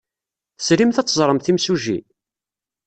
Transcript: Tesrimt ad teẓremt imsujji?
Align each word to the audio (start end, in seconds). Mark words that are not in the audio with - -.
Tesrimt 0.57 0.97
ad 1.01 1.07
teẓremt 1.07 1.49
imsujji? 1.51 1.99